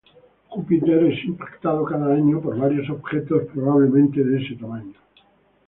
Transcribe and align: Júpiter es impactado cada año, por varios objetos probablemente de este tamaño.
Júpiter 0.49 1.05
es 1.13 1.23
impactado 1.25 1.85
cada 1.85 2.11
año, 2.15 2.41
por 2.41 2.57
varios 2.57 2.89
objetos 2.89 3.43
probablemente 3.53 4.23
de 4.23 4.41
este 4.41 4.55
tamaño. 4.55 4.95